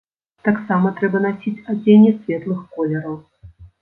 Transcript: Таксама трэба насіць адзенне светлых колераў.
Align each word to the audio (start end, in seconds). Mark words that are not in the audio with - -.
Таксама 0.47 0.91
трэба 1.01 1.21
насіць 1.27 1.63
адзенне 1.73 2.15
светлых 2.21 2.65
колераў. 2.79 3.15